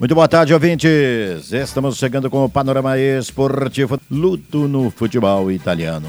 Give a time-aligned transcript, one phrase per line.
[0.00, 1.52] Muito boa tarde, ouvintes.
[1.52, 6.08] Estamos chegando com o panorama esportivo Luto no futebol italiano.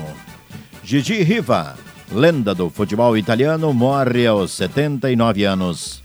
[0.82, 1.76] Gigi Riva,
[2.10, 6.02] lenda do futebol italiano, morre aos 79 anos.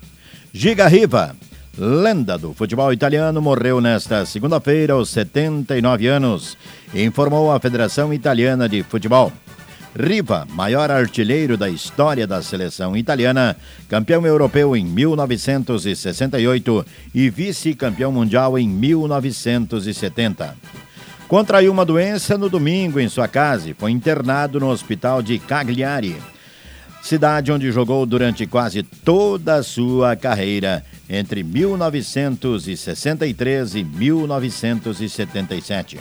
[0.52, 1.36] Giga Riva,
[1.78, 6.58] lenda do futebol italiano, morreu nesta segunda-feira aos 79 anos,
[6.92, 9.32] informou a Federação Italiana de Futebol.
[9.98, 13.56] Riva, maior artilheiro da história da seleção italiana,
[13.88, 16.84] campeão europeu em 1968
[17.14, 20.54] e vice-campeão mundial em 1970.
[21.26, 26.14] Contraiu uma doença no domingo em sua casa e foi internado no hospital de Cagliari,
[27.00, 35.98] cidade onde jogou durante quase toda a sua carreira, entre 1963 e 1977.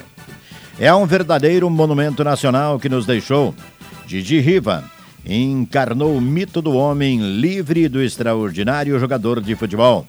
[0.78, 3.56] É um verdadeiro monumento nacional que nos deixou
[4.06, 4.84] Didi Riva
[5.26, 10.06] encarnou o mito do homem livre do extraordinário jogador de futebol,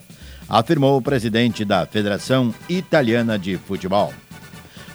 [0.47, 4.13] afirmou o presidente da Federação Italiana de Futebol.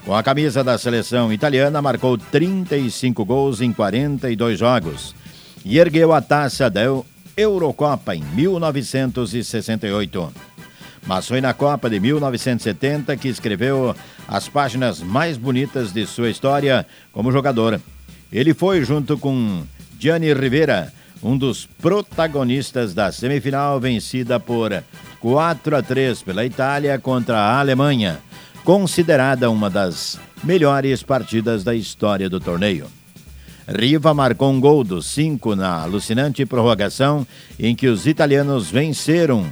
[0.05, 5.15] Com a camisa da seleção italiana, marcou 35 gols em 42 jogos
[5.65, 6.81] e ergueu a taça da
[7.37, 10.33] Eurocopa em 1968.
[11.07, 13.95] Mas foi na Copa de 1970 que escreveu
[14.27, 17.81] as páginas mais bonitas de sua história como jogador
[18.33, 19.63] ele foi junto com
[19.99, 24.83] Gianni Rivera, um dos protagonistas da semifinal vencida por
[25.21, 28.19] 4 a 3 pela Itália contra a Alemanha,
[28.65, 32.87] considerada uma das melhores partidas da história do torneio.
[33.69, 37.27] Riva marcou um gol dos cinco na alucinante prorrogação
[37.59, 39.47] em que os italianos venceram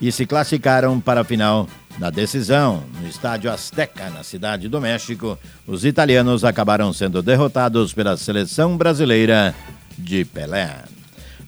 [0.00, 5.38] e se classificaram para a final na decisão, no estádio Azteca, na cidade do México,
[5.66, 9.54] os italianos acabaram sendo derrotados pela seleção brasileira
[9.98, 10.82] de Pelé.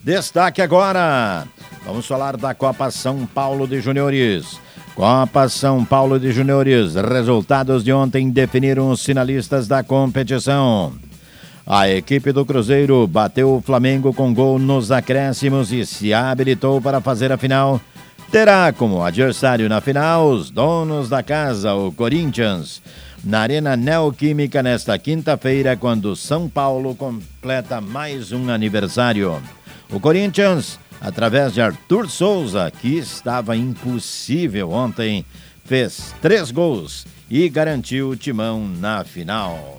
[0.02, 1.46] Destaque agora,
[1.84, 4.60] vamos falar da Copa São Paulo de Juniores.
[4.94, 10.92] Copa São Paulo de Juniores, resultados de ontem definiram os finalistas da competição.
[11.66, 17.00] A equipe do Cruzeiro bateu o Flamengo com gol nos acréscimos e se habilitou para
[17.00, 17.80] fazer a final
[18.34, 22.82] terá como adversário na final os donos da casa, o Corinthians,
[23.22, 29.40] na Arena Neoquímica nesta quinta-feira, quando São Paulo completa mais um aniversário.
[29.88, 35.24] O Corinthians, através de Arthur Souza, que estava impossível ontem,
[35.64, 39.78] fez três gols e garantiu o timão na final.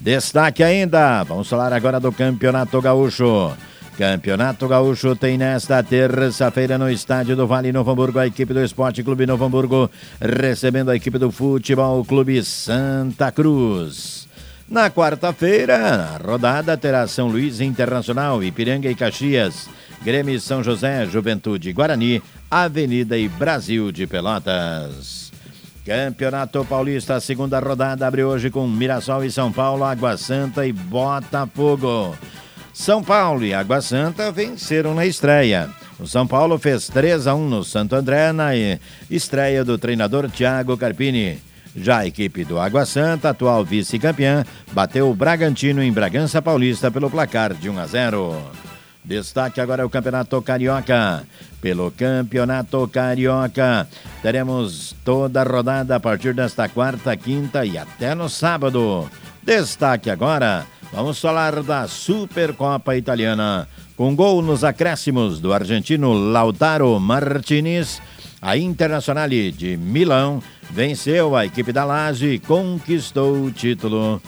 [0.00, 3.52] Destaque ainda, vamos falar agora do Campeonato Gaúcho.
[3.96, 9.02] Campeonato Gaúcho tem nesta terça-feira no estádio do Vale Novo Hamburgo a equipe do Esporte
[9.02, 14.26] Clube Novo Hamburgo recebendo a equipe do Futebol Clube Santa Cruz.
[14.66, 19.68] Na quarta-feira, a rodada terá São Luís Internacional, Ipiranga e Caxias,
[20.02, 25.30] Grêmio São José, Juventude Guarani, Avenida e Brasil de Pelotas.
[25.84, 32.16] Campeonato Paulista, segunda rodada, abre hoje com Mirassol e São Paulo, Água Santa e Botafogo.
[32.72, 35.68] São Paulo e Água Santa venceram na estreia.
[36.00, 38.50] O São Paulo fez 3 a 1 no Santo André na
[39.10, 41.38] estreia do treinador Thiago Carpini.
[41.76, 47.10] Já a equipe do Água Santa, atual vice-campeã, bateu o Bragantino em Bragança Paulista pelo
[47.10, 48.42] placar de 1 a 0.
[49.04, 51.24] Destaque agora o Campeonato Carioca.
[51.60, 53.86] Pelo Campeonato Carioca,
[54.22, 59.10] teremos toda a rodada a partir desta quarta, quinta e até no sábado.
[59.42, 63.66] Destaque agora Vamos falar da Supercopa Italiana.
[63.96, 68.00] Com gol nos acréscimos do argentino Lautaro Martinez,
[68.42, 74.20] a Internazionale de Milão venceu a equipe da Lazio e conquistou o título.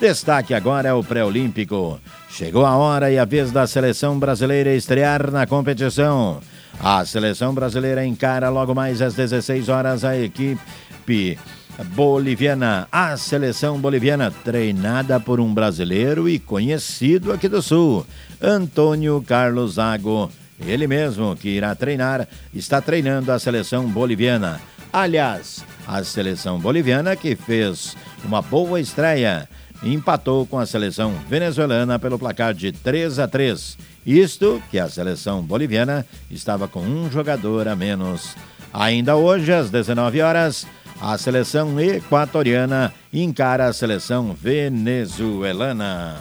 [0.00, 2.00] Destaque agora é o pré-olímpico.
[2.28, 6.40] Chegou a hora e a vez da seleção brasileira estrear na competição.
[6.82, 11.38] A seleção brasileira encara logo mais às 16 horas a equipe
[11.84, 12.88] boliviana.
[12.90, 18.06] A seleção boliviana, treinada por um brasileiro e conhecido aqui do Sul,
[18.40, 20.30] Antônio Carlos Zago.
[20.60, 24.60] Ele mesmo que irá treinar, está treinando a seleção boliviana.
[24.92, 29.48] Aliás, a seleção boliviana que fez uma boa estreia
[29.82, 33.78] empatou com a seleção venezuelana pelo placar de 3 a 3.
[34.04, 38.34] Isto que a seleção boliviana estava com um jogador a menos.
[38.72, 40.66] Ainda hoje, às 19 horas,
[41.00, 46.18] a seleção equatoriana encara a seleção venezuelana.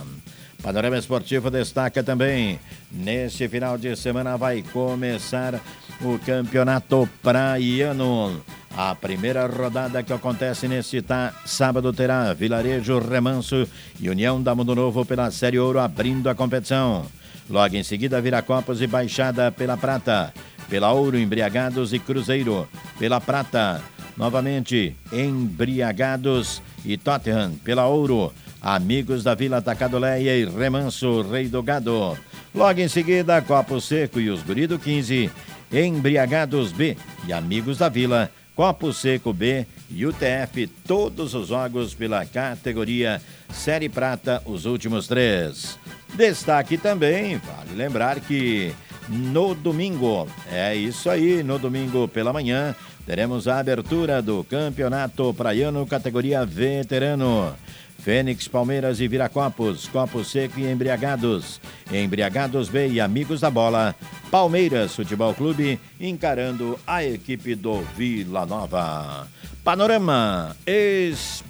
[0.64, 2.60] Panorama Esportivo destaca também,
[2.92, 5.60] neste final de semana vai começar
[6.02, 8.42] o Campeonato Praiano.
[8.76, 13.68] A primeira rodada que acontece neste tá, sábado terá Vilarejo Remanso
[14.00, 17.06] e União da Mundo Novo pela Série Ouro abrindo a competição.
[17.50, 20.34] Logo em seguida, Viracopos e Baixada pela Prata.
[20.70, 22.68] Pela Ouro, Embriagados e Cruzeiro.
[23.00, 23.81] pela prata.
[24.19, 28.33] Novamente, Embriagados e Tottenham pela ouro.
[28.62, 32.18] Amigos da Vila Tacadoleia e Remanso Rei do Gado.
[32.54, 35.31] Logo em seguida, Copo Seco e os Guri do 15,
[35.71, 42.25] Embriagados B e Amigos da Vila, Copo Seco B e UTF, todos os jogos pela
[42.25, 43.21] categoria
[43.54, 45.80] Série Prata, os últimos três.
[46.13, 48.74] Destaque também, vale lembrar que
[49.07, 52.75] no domingo, é isso aí, no domingo pela manhã,
[53.09, 57.56] teremos a abertura do Campeonato Praiano categoria Veterano.
[57.97, 61.59] Fênix, Palmeiras e Viracopos, Copo Seco e Embriagados.
[61.91, 63.95] Embriagados B e Amigos da Bola.
[64.29, 69.27] Palmeiras Futebol Clube encarando a equipe do Vila Nova.
[69.63, 71.50] Panorama Esportivo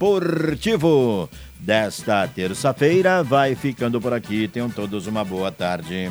[1.59, 4.47] desta terça-feira vai ficando por aqui.
[4.47, 6.09] Tenham todos uma boa tarde.